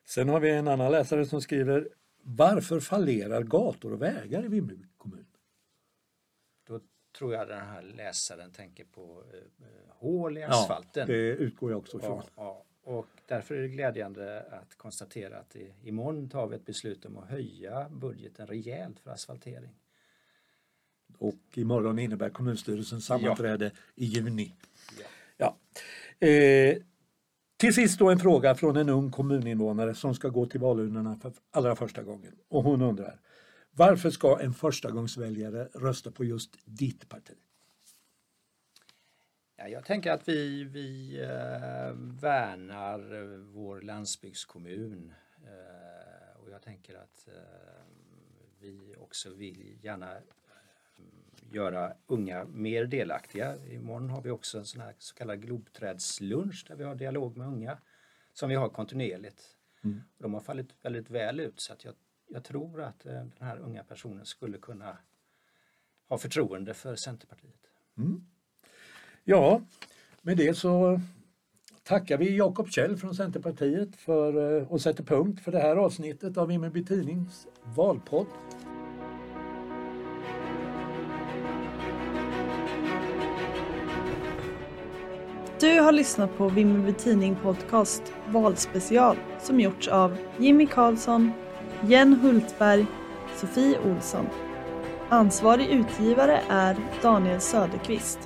Sen 0.05 0.29
har 0.29 0.41
vi 0.41 0.51
en 0.51 0.69
annan 0.69 0.93
läsare 0.93 1.27
som 1.27 1.41
skriver 1.41 1.89
Varför 2.23 2.81
fallerar 2.81 3.43
gator 3.43 3.93
och 3.93 4.03
vägar 4.03 4.45
i 4.45 4.49
Vimmerby 4.49 4.89
kommun? 4.97 5.27
Då 6.67 6.81
tror 7.19 7.35
jag 7.35 7.49
den 7.49 7.67
här 7.67 7.83
läsaren 7.83 8.53
tänker 8.53 8.85
på 8.85 9.23
eh, 9.33 9.67
hål 9.89 10.39
i 10.39 10.43
asfalten. 10.43 11.07
Ja, 11.09 11.15
det 11.15 11.29
utgår 11.29 11.71
jag 11.71 11.79
också 11.79 11.99
ifrån. 11.99 12.23
Ja, 12.25 12.33
ja. 12.37 12.65
Och 12.85 13.07
därför 13.27 13.55
är 13.55 13.63
det 13.63 13.69
glädjande 13.69 14.47
att 14.51 14.75
konstatera 14.75 15.39
att 15.39 15.57
i, 15.57 15.75
imorgon 15.83 16.29
tar 16.29 16.47
vi 16.47 16.57
ett 16.57 16.67
beslut 16.67 17.05
om 17.05 17.19
att 17.19 17.31
höja 17.31 17.89
budgeten 17.89 18.47
rejält 18.47 19.01
för 19.01 19.11
asfaltering. 19.11 19.75
Och 21.19 21.59
imorgon 21.59 21.99
innebär 21.99 22.31
kommunstyrelsens 22.31 23.07
sammanträde 23.07 23.65
ja. 23.65 23.81
i 23.95 24.05
juni. 24.05 24.55
Ja. 24.99 25.57
ja. 26.19 26.27
Eh, 26.27 26.77
till 27.57 27.75
sist 27.75 27.99
då 27.99 28.11
en 28.11 28.19
fråga 28.19 28.55
från 28.55 28.77
en 28.77 28.89
ung 28.89 29.11
kommuninvånare 29.11 29.95
som 29.95 30.15
ska 30.15 30.29
gå 30.29 30.47
till 30.47 30.61
valurnorna 30.61 31.17
för 31.17 31.33
allra 31.51 31.77
första 31.77 32.03
gången. 32.03 32.33
Och 32.49 32.63
hon 32.63 32.83
undrar, 32.83 33.21
varför 33.71 34.11
ska 34.11 34.41
en 34.41 34.55
förstagångsväljare 34.55 35.69
rösta 35.75 36.11
på 36.11 36.25
just 36.25 36.59
ditt 36.65 37.09
parti? 37.09 37.35
Ja, 39.57 39.69
jag 39.69 39.85
tänker 39.85 40.13
att 40.13 40.29
vi, 40.29 40.65
vi 40.65 41.21
eh, 41.23 41.93
värnar 42.21 43.39
vår 43.39 43.81
landsbygdskommun 43.81 45.15
eh, 45.43 46.41
och 46.41 46.51
jag 46.51 46.63
tänker 46.63 46.95
att 46.95 47.29
eh, 47.29 47.85
vi 48.61 48.97
också 48.99 49.31
vill 49.31 49.79
gärna 49.83 50.17
göra 51.51 51.93
unga 52.07 52.45
mer 52.45 52.85
delaktiga. 52.85 53.57
Imorgon 53.67 54.11
har 54.11 54.23
vi 54.23 54.31
också 54.31 54.59
en 54.59 54.65
sån 54.65 54.81
här 54.81 54.95
så 54.99 55.15
kallad 55.15 55.43
globträdslunch 55.43 56.65
där 56.69 56.77
vi 56.77 56.85
har 56.85 56.95
dialog 56.95 57.37
med 57.37 57.47
unga 57.47 57.79
som 58.33 58.49
vi 58.49 58.55
har 58.55 58.69
kontinuerligt. 58.69 59.43
Mm. 59.85 60.03
De 60.19 60.35
har 60.35 60.41
fallit 60.41 60.69
väldigt 60.83 61.11
väl 61.11 61.41
ut 61.41 61.61
så 61.61 61.73
att 61.73 61.85
jag, 61.85 61.95
jag 62.29 62.45
tror 62.45 62.83
att 62.83 63.07
eh, 63.07 63.13
den 63.13 63.33
här 63.41 63.59
unga 63.59 63.85
personen 63.85 64.27
skulle 64.27 64.59
kunna 64.59 64.99
ha 66.09 66.19
förtroende 66.19 66.75
för 66.75 66.97
Centerpartiet. 66.97 67.71
Mm. 67.97 68.27
Ja, 69.25 69.63
med 70.23 70.37
det 70.37 70.55
så 70.55 71.01
tackar 71.83 72.19
vi 72.19 72.37
Jakob 72.37 72.69
Kjell 72.69 72.97
från 72.97 73.15
Centerpartiet 73.15 73.97
för, 73.97 74.59
eh, 74.59 74.73
och 74.73 74.81
sätter 74.81 75.05
punkt 75.05 75.41
för 75.41 75.53
det 75.53 75.61
här 75.61 75.77
avsnittet 75.77 76.37
av 76.37 76.49
Vimmerby 76.49 76.85
Tidnings 76.85 77.47
valpodd. 77.65 78.27
Du 85.65 85.81
har 85.81 85.93
lyssnat 85.93 86.37
på 86.39 86.49
Vimmerby 86.49 86.93
Tidning 86.93 87.37
Podcast 87.43 88.03
Valspecial 88.29 89.17
som 89.41 89.61
gjorts 89.61 89.89
av 89.89 90.17
Jimmy 90.39 90.67
Karlsson, 90.67 91.33
Jen 91.87 92.15
Hultberg, 92.15 92.87
Sofie 93.37 93.79
Olsson. 93.85 94.27
Ansvarig 95.09 95.69
utgivare 95.69 96.41
är 96.49 96.77
Daniel 97.03 97.41
Söderqvist. 97.41 98.19